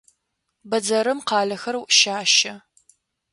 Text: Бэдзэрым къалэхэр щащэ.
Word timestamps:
Бэдзэрым 0.69 1.19
къалэхэр 1.27 1.75
щащэ. 1.97 2.53